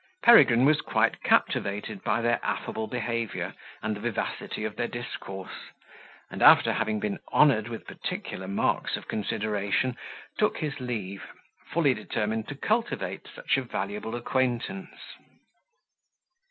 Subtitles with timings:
[0.23, 3.53] Peregrine was quite captivated by their affable behaviour
[3.83, 5.69] and the vivacity of their discourse;
[6.31, 9.95] and, after having been honoured with particular marks of consideration,
[10.39, 11.27] took his leave,
[11.71, 14.89] fully determined to cultivate such a valuable acquaintance.